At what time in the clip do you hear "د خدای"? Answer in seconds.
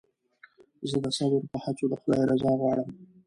1.91-2.23